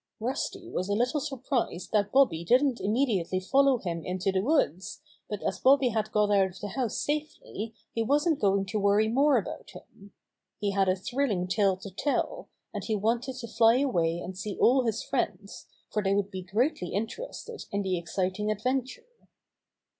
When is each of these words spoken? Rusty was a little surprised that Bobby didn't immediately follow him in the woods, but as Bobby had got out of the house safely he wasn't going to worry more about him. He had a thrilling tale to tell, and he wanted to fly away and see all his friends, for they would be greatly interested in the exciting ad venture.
Rusty 0.19 0.67
was 0.71 0.89
a 0.89 0.95
little 0.95 1.19
surprised 1.19 1.91
that 1.91 2.11
Bobby 2.11 2.43
didn't 2.43 2.81
immediately 2.81 3.39
follow 3.39 3.77
him 3.77 4.03
in 4.03 4.17
the 4.17 4.39
woods, 4.41 4.99
but 5.29 5.43
as 5.43 5.59
Bobby 5.59 5.89
had 5.89 6.11
got 6.11 6.31
out 6.31 6.47
of 6.47 6.59
the 6.59 6.69
house 6.69 6.97
safely 6.97 7.75
he 7.93 8.01
wasn't 8.01 8.39
going 8.39 8.65
to 8.65 8.79
worry 8.79 9.07
more 9.07 9.37
about 9.37 9.69
him. 9.75 10.11
He 10.57 10.71
had 10.71 10.89
a 10.89 10.95
thrilling 10.95 11.47
tale 11.47 11.77
to 11.77 11.91
tell, 11.91 12.49
and 12.73 12.83
he 12.83 12.95
wanted 12.95 13.35
to 13.41 13.47
fly 13.47 13.77
away 13.81 14.17
and 14.17 14.35
see 14.35 14.57
all 14.57 14.83
his 14.87 15.03
friends, 15.03 15.67
for 15.91 16.01
they 16.01 16.15
would 16.15 16.31
be 16.31 16.41
greatly 16.41 16.87
interested 16.95 17.65
in 17.71 17.83
the 17.83 17.99
exciting 17.99 18.49
ad 18.49 18.63
venture. 18.63 19.05